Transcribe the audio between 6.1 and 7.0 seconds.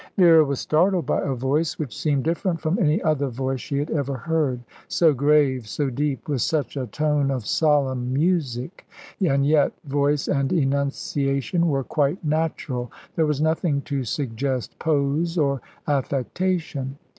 with such a